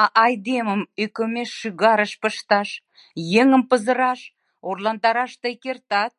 [0.00, 2.68] А айдемым ӧкымеш шӱгарыш пышташ,
[3.40, 4.20] еҥым пызыраш,
[4.68, 6.12] орландараш тый кертат...